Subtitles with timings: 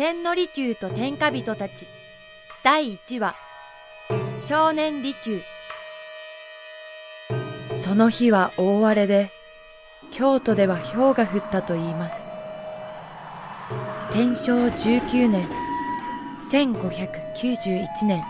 [0.00, 1.72] 千利休と天下人たち。
[2.64, 3.34] 第1話。
[4.40, 5.42] 少年利休。
[7.78, 9.28] その日は大荒れで
[10.10, 12.14] 京都では氷が降ったといいます。
[14.14, 15.46] 天正19年
[16.50, 18.24] 1591年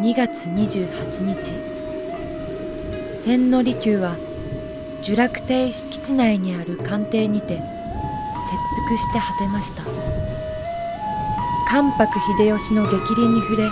[0.00, 1.54] 2月28日。
[3.24, 4.16] 千利休は
[5.04, 7.62] 呪落亭敷地内にある官邸にて切
[8.88, 10.29] 腹して果てました。
[11.70, 13.70] 関白秀吉の逆鱗に触れ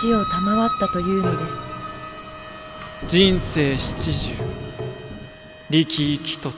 [0.00, 1.58] 死を賜ったというのです。
[3.10, 4.34] 人生七十
[5.68, 6.56] 力一つ。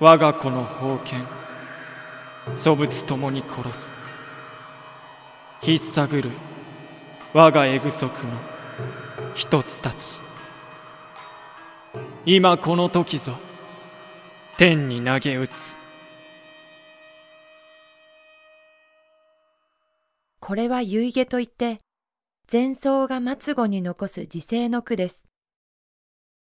[0.00, 1.20] 我が子の封建
[2.58, 3.78] 祖物ともに殺す。
[5.60, 6.30] 引っ探る
[7.34, 8.10] 我がエグ足の
[9.34, 10.22] 一つたち。
[12.24, 13.34] 今この時ぞ
[14.56, 15.73] 天に投げ打つ。
[20.46, 21.78] これは遺下といって
[22.52, 25.24] 前奏が末後に残す時世の句です。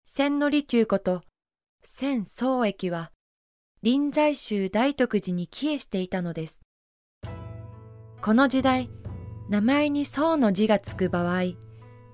[0.06, 1.20] 千利休こと
[1.82, 3.12] 千宗益は
[3.82, 6.62] 臨済宗大徳寺に帰依していたのです。
[8.22, 8.88] この時代
[9.50, 11.42] 名前に宗の字がつく場合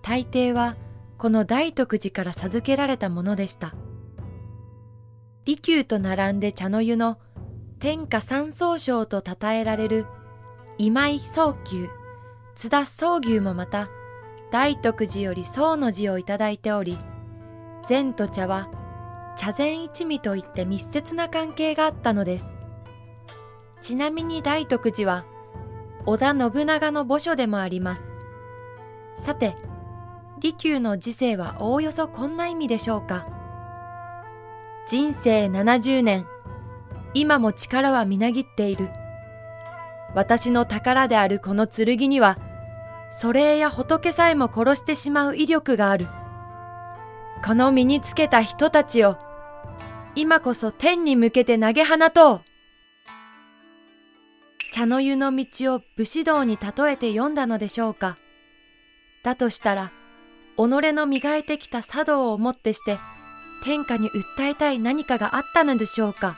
[0.02, 0.74] 大抵は
[1.18, 3.76] この大徳寺から授けられたものでした。
[5.44, 7.20] 利休と並んで茶の湯の
[7.78, 10.06] 天下三宗匠と称えられる
[10.82, 11.90] 今井宗久。
[12.56, 13.90] 津田宗牛もまた
[14.50, 16.98] 大徳寺より宗の字をいただいており
[17.86, 18.70] 禅と茶は
[19.36, 22.46] 茶禅一味といって密接な関係があったのです。
[23.82, 25.26] ちなみに大徳寺は
[26.06, 28.02] 織田信長の墓所でもあります。
[29.22, 29.58] さて
[30.38, 33.26] 利休の時世はおおよそこんな意味でしょうか。
[34.88, 36.26] 人生70年
[37.12, 38.88] 今も力はみなぎっている。
[40.14, 42.36] 私の宝であるこの剣には
[43.10, 46.08] 祖霊や仏さえも殺してしまう威力がある。
[47.44, 49.16] この身につけた人たちを
[50.14, 52.40] 今こそ天に向けて投げ放とう。
[54.72, 58.16] 茶の湯の道を武士道に例えて読んだのでしょうか。
[59.22, 59.92] だとしたら
[60.56, 60.60] 己
[60.92, 62.98] の磨いてきた茶道をもってして
[63.64, 66.36] 天下に訴えたい何かがあったのでしょうか。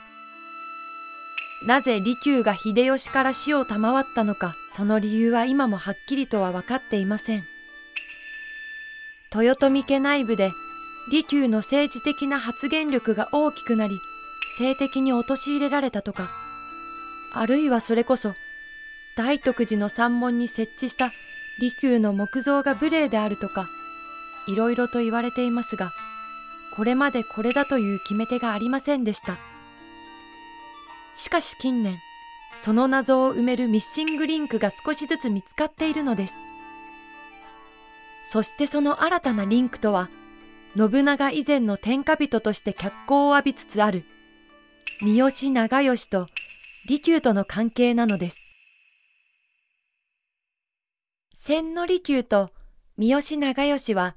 [1.65, 7.43] なぜ利休が秀吉から死を賜ったのかその理由は今もはっきりとは分かっていません。
[9.35, 10.51] 豊臣家内部で
[11.09, 13.99] 利休の政治的な発言力が大きくなり
[14.59, 16.29] 性的に陥れられたとか
[17.33, 18.35] あるいはそれこそ
[19.17, 21.11] 大徳寺の山門に設置した
[21.59, 23.67] 利休の木造が無礼であるとか
[24.47, 25.91] いろいろと言われていますが
[26.75, 29.52] これまでこれだという決め手がありませんでした。
[31.15, 31.99] しかし近年
[32.59, 36.35] その謎を埋めるミッシングリンクが少しずつ見つかっているのです。
[38.29, 40.09] そしてその新たなリンクとは
[40.75, 44.05] 信長以前の天下人として脚光を浴びつつある
[45.01, 46.27] 三好長慶と
[46.87, 48.37] 利休との関係なのです。
[51.35, 52.51] 千利休と
[52.97, 54.15] 三好長慶は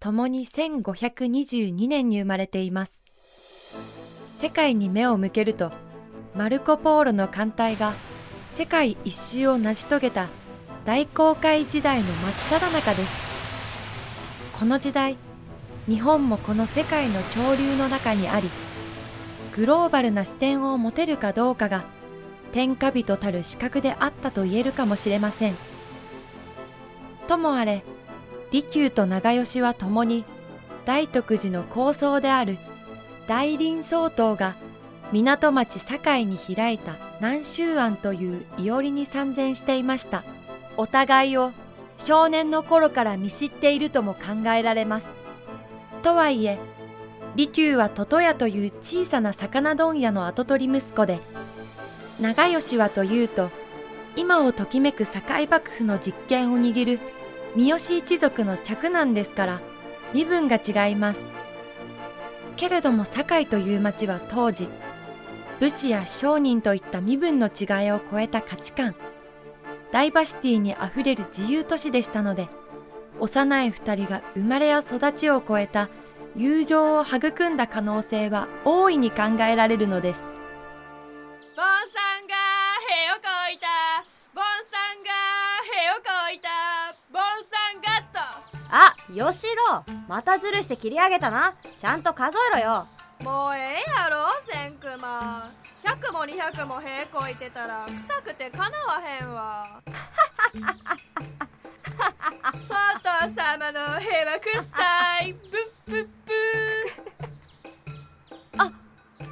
[0.00, 3.02] 共に1522年に生まれています。
[4.38, 5.72] 世界に目を向けると
[6.34, 7.92] マルコ・ポーロの艦隊が
[8.50, 10.28] 世界一周を成し遂げた
[10.84, 13.12] 大航海時代の真っ只中です。
[14.58, 15.16] この時代
[15.86, 18.50] 日本もこの世界の潮流の中にあり
[19.54, 21.84] グローバルな視点を持てるかどうかが
[22.50, 25.54] 天下人たる資格であったと言えるかもしれません。
[27.28, 27.84] ともあれ
[28.50, 30.24] 利休と長慶は共に
[30.84, 32.58] 大徳寺の構想である
[33.28, 34.56] 大林総統が
[35.12, 40.24] 港町堺に開いた南州庵といういおりに参禅していました。
[40.76, 41.52] お互いを
[41.96, 45.06] 少年の頃から見知っているとも考えられます。
[46.02, 46.58] とはいえ
[47.36, 51.20] 利休はトトヤという小さな魚問屋の跡取り息子で
[52.20, 53.50] 長吉はというと
[54.16, 57.00] 今をときめく堺幕府の実権を握る
[57.56, 59.60] 三好一族の嫡男ですから
[60.12, 61.26] 身分が違います。
[62.56, 64.68] けれども堺という町は当時
[65.60, 68.94] 武士や商人といった身分の違いを超えた価値観。
[69.92, 72.48] ダイバーシティにあふれる自由都市でしたので
[73.20, 75.88] 幼い二人が生まれや育ちを超えた
[76.34, 80.24] 友情を育んだ可能性は大いに考えられるのです。
[80.24, 80.32] ボン
[81.54, 82.34] さんが
[82.90, 83.20] へをこ
[83.52, 83.68] いた。
[84.34, 85.10] ボンさんが
[85.78, 86.02] へをこ
[86.34, 86.48] いた。
[87.12, 88.18] ボンさんがと。
[88.70, 89.84] あよしろ。
[90.08, 91.54] またズルして切り上げたな。
[91.78, 92.88] ちゃんと数えろよ
[93.20, 95.52] もうええやろ千熊
[95.82, 99.82] 百100も200も屁こいてたら臭くてかなわへんわ。
[102.68, 105.32] 外様の屁は臭い。
[105.32, 105.42] ブッ
[105.86, 106.10] ブッブ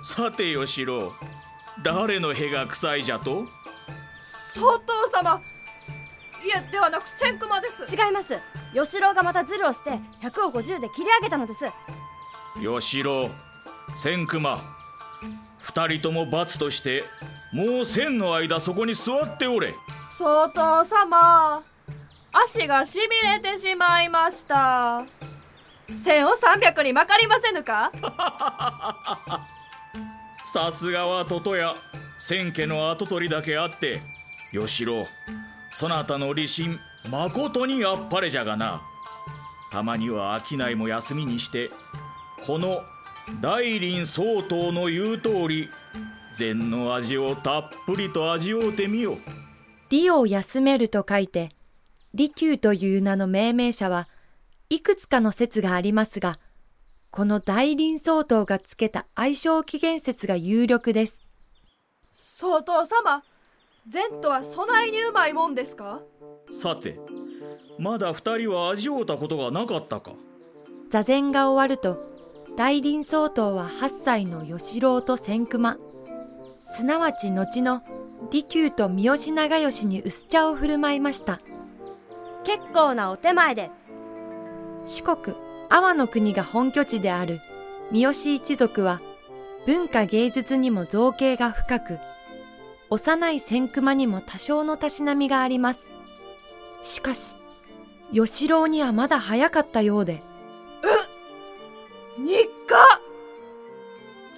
[0.04, 1.12] さて吉郎
[1.82, 3.46] 誰の屁が臭いじゃと？
[4.54, 5.40] 外様。
[6.44, 7.82] いやではなく千熊です。
[7.94, 8.38] 違います。
[8.74, 11.70] 吉郎がまたズルをして100を50で切り上げたのです。
[12.60, 13.30] 吉郎
[13.96, 14.60] 千熊。
[15.60, 17.04] 二人とも罰として
[17.52, 19.74] もう千の間そこに座っておれ。
[20.10, 21.62] 外様
[22.32, 25.04] 足がしびれてしまいました。
[25.88, 27.92] 千を300にまかりませぬか？
[30.52, 31.74] さすがは toto や
[32.18, 34.02] 千家の跡取りだけあって
[34.52, 35.06] 吉郎
[35.74, 36.78] そなたの理心
[37.10, 38.82] まことにあっぱれじゃがな。
[39.70, 41.70] たまには商いも休みにして
[42.46, 42.82] この
[43.40, 45.68] 大林相当の言う通り
[46.32, 49.18] 禅の味をたっぷりと味おうてみよ
[49.90, 51.50] 利を休めると書いて、
[52.14, 54.08] 利休という名の命名者は
[54.70, 56.38] いくつかの説がありますが、
[57.10, 61.20] この大林相当がつけた愛称起源説が有力です。
[62.14, 63.22] 相当様
[63.86, 66.00] 善とはそないにうまいもんですか？
[66.50, 66.98] さて
[67.78, 70.12] まだ二人は味おうたことがなかったか。
[70.88, 72.11] 座禅が終わると、
[72.54, 75.78] 大林相当は8歳の吉郎と千熊、
[76.74, 77.82] すなわち後の
[78.30, 81.40] 利休と三好長慶に薄茶を振る舞いました。
[82.44, 83.70] 結構なお手前で。
[84.84, 85.36] 四国
[85.70, 87.40] 阿波の国が本拠地である
[87.90, 89.00] 三好一族は
[89.64, 91.98] 文化芸術にも造形が深く
[92.90, 95.88] 幼い千熊にも多少のたしなみがあります。
[96.82, 97.36] しかし
[98.12, 100.22] 吉郎にはまだ早かったようで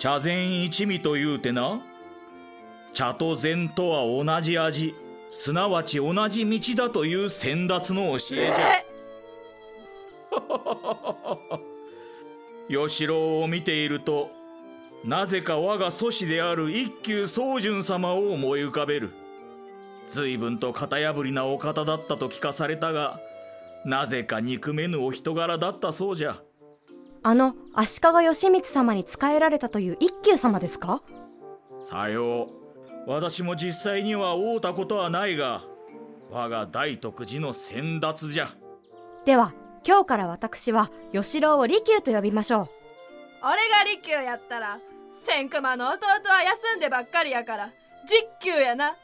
[0.04, 1.80] 茶禅一味というてな
[2.92, 4.94] 茶と禅とは同じ味
[5.30, 8.74] すなわち同じ道だという先達の教えじゃ。
[8.74, 8.86] え？
[12.86, 14.28] 吉郎を見ていると
[15.04, 19.08] なぜか我が祖師である一休宗純様を思い浮かべる。
[20.06, 23.20] 随分と型破りなお方だったと聞かされたが
[23.86, 26.42] なぜか憎めぬお人柄だったそうじゃ
[27.26, 31.02] あの足利義満様に仕えられたという一休様ですか？
[31.80, 32.50] さよ
[33.06, 33.10] う。
[33.10, 35.64] 私も実際には会うたことはないが
[36.30, 38.48] 我が大徳寺の先達じゃ。
[39.24, 39.54] では
[39.86, 42.68] 今日から私は吉郎を利休と呼びましょう。
[43.42, 44.78] 俺が利休やったら
[45.14, 47.70] 千熊の弟は休んでばっかりやから
[48.06, 48.96] 実休やな。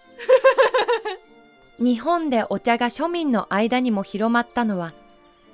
[1.79, 4.93] 日本でお茶が庶民の間にも広まったのは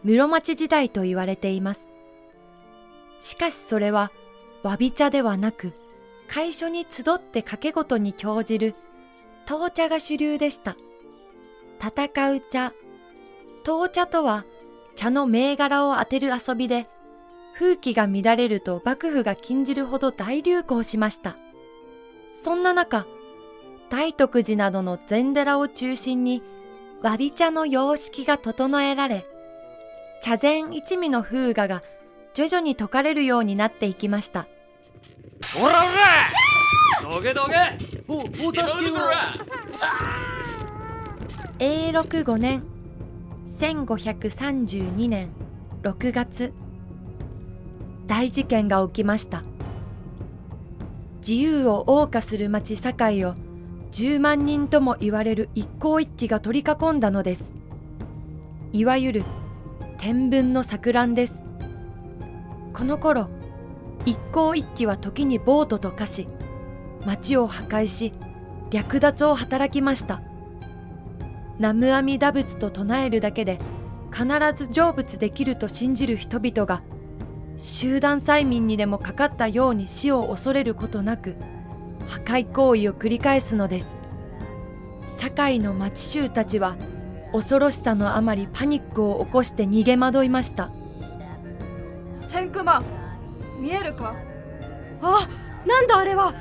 [0.03, 1.89] 室町時代と言われています
[3.21, 4.13] しかしそれは
[4.63, 5.73] わび茶ではなく
[6.29, 8.75] 会所に集って掛け事に興じる
[9.47, 10.77] 闘茶が主流でした。
[11.81, 12.73] 戦う茶
[13.65, 14.45] 闘茶とは
[14.95, 16.89] 茶の銘柄を当てる遊びで
[17.55, 21.37] 風紀が乱れると幕府が禁じるほど大流行しました。
[22.33, 23.07] そんな中
[23.89, 26.43] 大徳寺などの禅寺を中心に
[27.03, 29.27] わび茶の様式が整えられ
[30.23, 31.83] 茶禅一味の風雅が
[32.37, 34.47] 徐々に解かれるようになっていきました。
[35.59, 37.11] おらおら!
[37.11, 37.55] どげどげ
[38.07, 39.33] お、お助けは
[41.59, 42.63] 永禄5年
[43.59, 45.31] 1532年
[45.83, 46.53] 6月
[48.07, 49.43] 大事件が起きました。
[51.27, 53.35] 自由を謳歌する町堺を
[53.93, 57.45] 10万人とも言われる一向一揆が取り囲んだのです。
[58.75, 59.25] いわゆる
[59.97, 61.46] 天文の錯乱です
[62.77, 63.31] この頃
[64.05, 66.29] 一向一揆は時に暴徒と化し
[67.07, 68.13] 町を破壊し
[68.71, 70.21] 略奪を働きました。
[71.59, 73.59] 南無阿弥陀仏と唱えるだけで
[74.13, 76.83] 必ず成仏できると信じる人々が
[77.57, 81.37] 集団催眠にでもかかったように死を恐れることなく
[82.07, 83.87] 破壊行為を繰り返すのです。
[85.19, 86.77] 堺の町衆たちは
[87.33, 90.71] 恐ろしさのあまりパニックを起こして逃げ惑いました。
[92.37, 92.83] 千熊。
[93.59, 94.15] 見えるか？
[95.01, 95.27] あ
[95.67, 96.35] なんだあれは。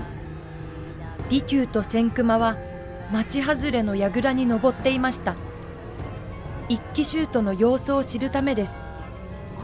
[1.30, 2.58] 利休と千熊は
[3.14, 5.36] 町外れの櫓に登っていました。
[6.68, 8.74] 一騎シュートの様子を知るためです。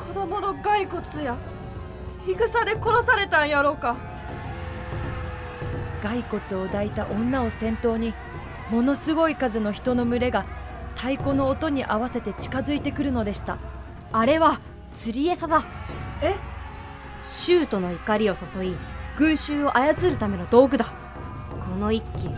[0.07, 1.35] 子供の骸骨や。
[2.25, 3.97] 戦で殺されたんやろうか。
[6.01, 8.13] 骸骨を抱いた女を先頭に
[8.69, 10.45] ものすごい数の人の群れが
[10.95, 13.57] 太鼓の音に合わせて近づいてくるのでした。
[14.13, 14.61] あれは
[14.93, 15.63] 釣り餌だ
[16.21, 16.35] え？
[17.21, 18.75] シュートの怒りを誘い
[19.17, 20.93] 群衆を操るための道具だ。
[21.59, 22.29] この一騎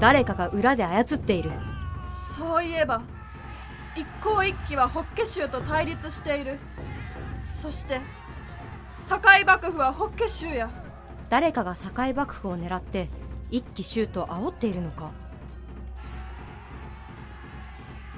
[0.00, 1.52] 誰かが裏で操っている。
[2.08, 3.02] そういえば
[3.94, 6.58] 一向一揆は法華宗と対立している。
[7.40, 8.00] そして
[8.90, 10.70] 堺幕府は法華宗や。
[11.30, 13.08] 誰かが堺幕府を狙って
[13.50, 15.10] 一騎衆と煽っているのか。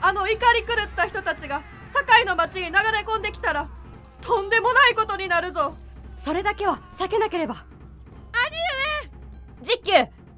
[0.00, 3.68] あの怒り狂った人たちが堺の町に流れ込んできたら
[4.20, 5.74] とんでもないことになるぞ。
[6.16, 7.64] それだけは避けなければ。
[8.32, 8.56] 兄
[9.62, 9.62] 上！
[9.62, 9.92] 実球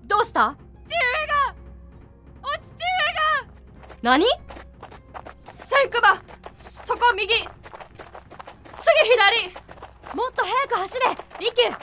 [0.05, 0.57] どうした？
[0.87, 1.55] 父上が！
[2.43, 2.85] お父上
[3.45, 3.53] が！
[4.03, 4.27] 何？
[5.45, 6.23] 千熊
[6.57, 7.29] そこ右。
[7.35, 7.45] 次
[9.11, 10.17] 左。
[10.17, 11.01] もっと早く走れ！
[11.39, 11.77] 利休千熊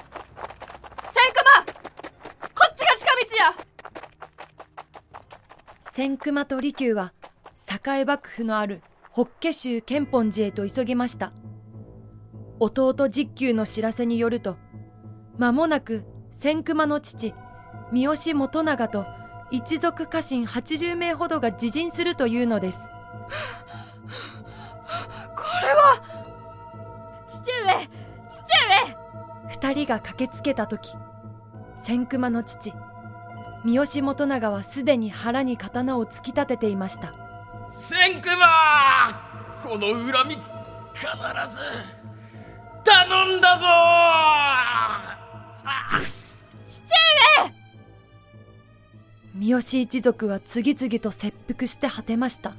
[2.54, 3.56] こっちが近道や。
[5.94, 7.14] 千熊と利休は
[7.86, 11.32] 栄幕府のある法華宗建本寺へと急ぎました
[12.60, 14.58] 弟実久の知らせによると
[15.38, 17.34] 間もなく千熊の父
[17.92, 19.06] 三好元長と
[19.52, 22.80] 一族家臣80名ほどが自陣するというのです。
[25.36, 26.02] これは
[27.28, 27.90] 父上
[28.30, 28.98] 父上！
[29.48, 30.96] 二人が駆けつけた時
[31.78, 32.74] 千熊の父
[33.64, 37.14] 三好元長はすでに腹に刀を突き立てていました。
[37.72, 38.36] 千熊
[39.64, 40.36] この恨み
[40.94, 41.08] 必
[41.50, 41.97] ず
[42.88, 43.66] 頼んだぞ
[46.70, 46.84] 父
[47.44, 47.52] 上
[49.36, 52.56] 三好一族は次々と切腹して果てました。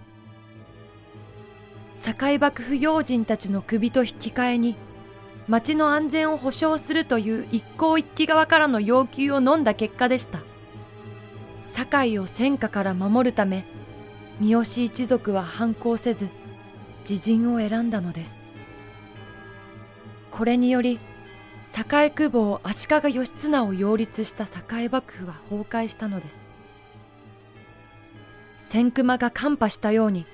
[1.95, 4.77] 堺幕府要人たちの首と引き換えに
[5.49, 10.41] 町の安全を保障するという一向一揆側からの要求を飲んだ結果でした。
[11.75, 13.65] 堺を戦火から守るため
[14.41, 16.29] 三好一族は反抗せず
[17.09, 18.48] 自陣を選んだのです。
[20.39, 21.01] これにより
[21.77, 26.39] 栄久保足利義経を擁立した栄幕府は崩壊したのです。
[28.57, 30.27] 千熊が看破したように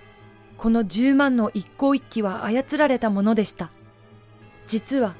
[0.58, 3.70] この10万の一向一揆は操られたものでした。
[4.66, 5.14] 実は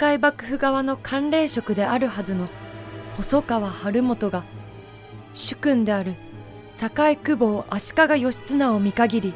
[0.00, 2.48] 栄幕府側の関連職であるはずの
[3.18, 4.44] 細川晴元が
[5.34, 6.14] 主君である
[6.80, 9.34] 栄久保足利義経を見限り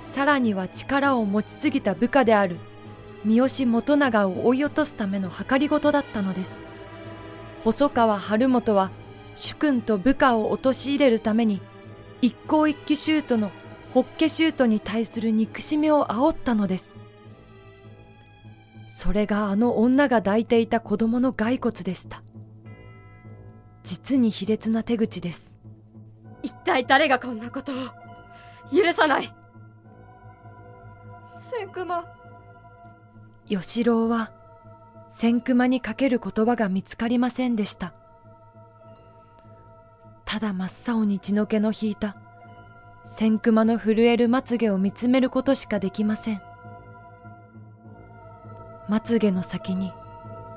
[0.00, 2.56] さらには力を持ちすぎた部下である
[3.24, 6.56] 三好元長を追い落とすための計りごとだったのです。
[7.64, 8.90] 細川晴元は
[9.34, 11.60] 主君と部下を陥れるために
[12.22, 13.50] 一向一揆シュートの
[13.92, 16.96] ホッケシュートに対する憎しみを煽ったのです。
[18.86, 22.22] それがあの女が抱いていた子供の骸骨でした。
[23.84, 25.54] 実に卑劣な手口です。
[26.42, 27.76] 一体誰がこんなことを？
[28.72, 29.32] 許さない。
[31.50, 32.04] 千熊
[33.48, 34.30] 吉郎は
[35.14, 37.94] 千熊にかける言葉が見つかりませんでした。
[40.24, 42.16] ただ真っ青に血の気の引いた
[43.16, 46.42] 千熊の震えるまつげを見つめることしかできません。
[48.88, 49.92] まつげの先に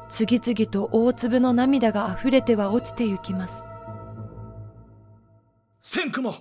[0.09, 3.63] 次々と大粒の涙が溢れては落ちてゆきます。
[5.81, 6.39] 千熊総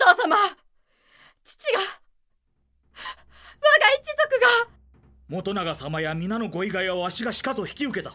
[0.00, 0.36] 統様。
[1.44, 1.80] 父が。
[3.60, 4.71] 我が一族が
[5.32, 8.14] 元長様や皆のご意外はわしがしかと引き受けた。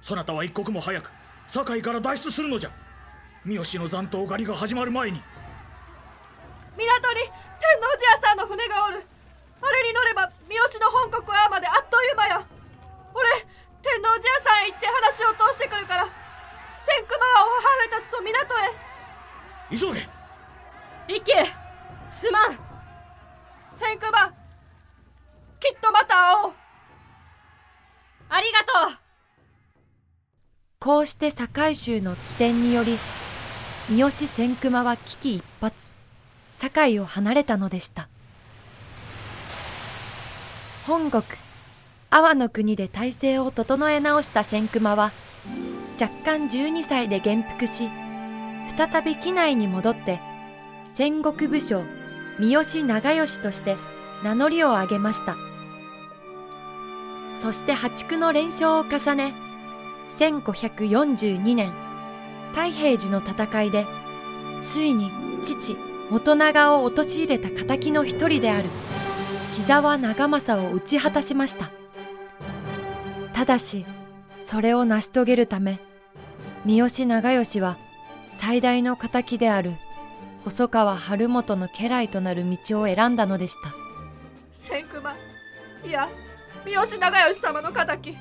[0.00, 1.10] そなたは一刻も早く
[1.48, 2.70] 堺から脱出するのじゃ。
[3.44, 5.20] 三好の残党狩りが始まる前に。
[6.78, 7.32] 港に天
[7.82, 9.02] 王寺屋さんの船がおる。
[9.60, 12.46] あれに乗れば三好の本国はまであっという間や
[13.12, 13.26] 俺
[13.82, 18.30] 天王寺屋さんへ行って話を通してくるから千熊はお母上たちと港
[18.62, 19.76] へ。
[19.76, 20.08] 急げ。
[21.12, 21.32] 利休
[22.06, 22.58] すまん。
[23.50, 24.35] 千熊
[25.60, 26.52] きっとまた会おう。
[28.28, 28.98] ありがとう。
[30.78, 32.98] こうして堺州の起点により
[33.88, 35.72] 三好千熊は危機一髪
[36.50, 38.08] 堺を離れたのでした。
[40.86, 41.24] 本国
[42.10, 45.10] 阿波の国で体制を整え直した千熊は
[46.00, 47.88] 若干12歳で元服し
[48.76, 50.20] 再び機内に戻って
[50.94, 51.82] 戦国武将
[52.38, 53.76] 三好長慶として
[54.22, 55.45] 名乗りを上げました。
[57.40, 59.34] そして破竹の連勝を重ね
[60.18, 61.72] 1542年
[62.52, 63.86] 太平寺の戦いで
[64.62, 65.10] ついに
[65.44, 65.76] 父
[66.10, 68.68] 元長を陥れた敵の一人である
[69.54, 71.70] 木沢長政を討ち果たしました。
[73.32, 73.84] ただし
[74.34, 75.78] それを成し遂げるため
[76.64, 77.76] 三好長慶は
[78.38, 79.72] 最大の敵である
[80.44, 83.74] 細川晴元の家来となる道を選んだのでした。
[84.62, 85.14] 千熊
[85.84, 86.08] いや
[86.66, 88.16] 三好長慶様の敵。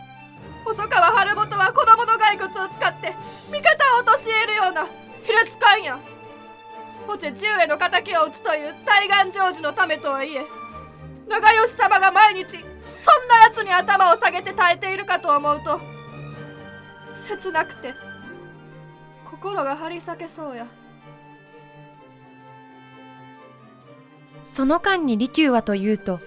[0.65, 3.15] 細川春元は子供の骸骨を使って
[3.51, 4.87] 味方を陥れるような
[5.23, 5.99] 卑劣官や
[7.07, 10.43] おち父上の敵を討つという大願成就のためとはいえ
[11.27, 12.61] 長吉様が毎日そん
[13.27, 15.79] な奴に頭を下げて耐えているかと思うと
[17.13, 17.93] 切なくて
[19.29, 20.67] 心が張り裂けそうや。
[24.43, 26.21] その間に利休はというと、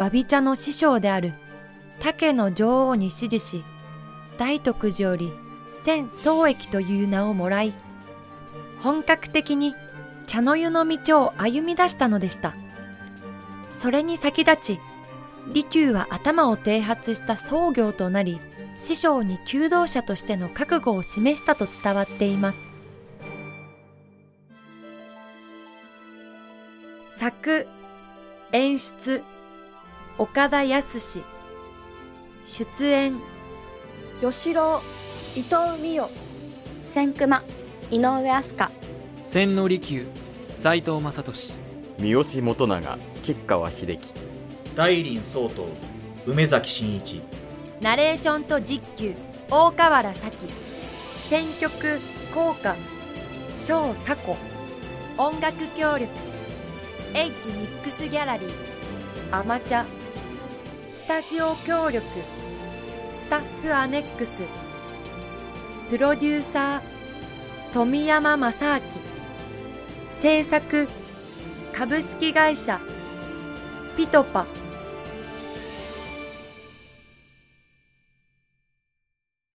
[0.00, 1.34] わび茶の師匠である
[2.00, 3.64] 竹の女王に指示し、
[4.38, 5.30] 大徳寺より
[5.84, 7.74] 千宗益という名をもらい、
[8.80, 9.74] 本格的に
[10.26, 12.54] 茶の湯の道を歩み出したのでした。
[13.68, 14.80] それに先立ち、
[15.52, 18.40] 利休は頭を剃髪した僧行となり、
[18.78, 22.58] 師匠に求道者としての覚悟を示したと伝わっています。
[27.18, 27.66] 作、
[28.52, 29.22] 演出、
[30.18, 31.22] 岡田康
[32.44, 33.14] 出演、
[34.20, 34.82] 吉郎
[35.34, 36.10] 伊藤美代
[36.84, 37.42] 千熊
[37.90, 38.70] 井上飛鳥
[39.26, 40.06] 千利休
[40.58, 41.54] 斎藤正俊。
[41.98, 44.08] 三好元長吉川秀樹。
[44.76, 45.68] 大林総統
[46.26, 47.22] 梅崎真一。
[47.80, 49.14] ナレーションと実況、
[49.50, 50.36] 大河原咲
[51.28, 52.00] 選曲、
[52.34, 52.76] 効果、
[53.56, 54.36] 小佐子
[55.16, 56.08] 音楽協力
[57.14, 58.50] H ミックスギャラリー。
[59.30, 59.84] アマチャ。
[59.84, 59.99] ス
[61.10, 64.30] タジオ協力スタッフアネックス
[65.90, 68.82] プロデューサー富山正明
[70.20, 70.88] 制作
[71.72, 72.80] 株式会社
[73.96, 74.46] ピトパ。